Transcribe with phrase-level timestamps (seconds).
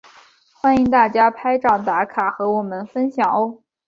[0.53, 3.61] 欢迎大家拍照打卡和我们分享喔！